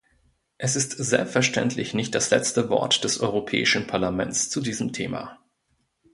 [0.57, 5.37] Es ist selbstverständlich nicht das letzte Wort des Europäischen Parlaments zu diesem Thema.